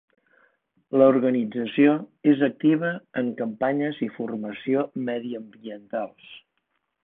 [1.01, 1.91] L'organització
[2.33, 2.91] és activa
[3.23, 6.35] en campanyes i formació mediambientals.